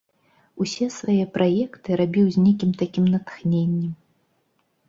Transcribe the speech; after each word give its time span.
Усе 0.63 0.87
свае 0.99 1.17
праекты 1.35 1.87
я 1.95 1.99
рабіў 2.03 2.25
з 2.37 2.47
нейкім 2.47 2.71
такім 2.81 3.05
натхненнем. 3.17 3.93